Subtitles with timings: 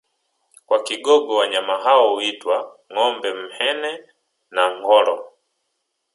[0.65, 4.03] Kwa Kigogo wanyama hao huitwa ngombe mhene
[4.51, 5.33] na ngholo